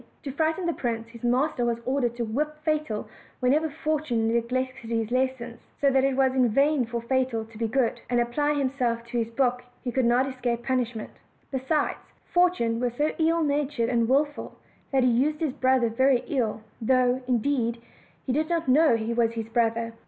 [0.23, 3.07] To frighten the prince, his master was ordered to whip Fatal
[3.39, 7.67] whenever Fortune neglected his lesson; so that it was in vain for Fatal to be
[7.67, 11.11] good, and apply himself to his book he could not escape punish ment:
[11.51, 11.99] besides,
[12.33, 14.57] Fortune was so ill natured and willful
[14.91, 17.79] that he used his brother very ill, though, indeed,
[18.25, 19.93] he did not know he was his brother.